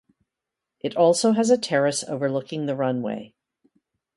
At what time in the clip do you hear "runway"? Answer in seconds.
2.75-3.35